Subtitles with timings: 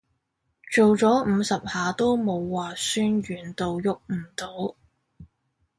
[0.71, 4.75] 做咗五十下都冇話痠軟到郁唔到